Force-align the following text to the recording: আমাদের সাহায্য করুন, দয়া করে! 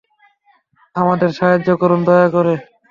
আমাদের 0.95 1.29
সাহায্য 1.37 1.69
করুন, 1.81 1.99
দয়া 2.07 2.27
করে! 2.35 2.53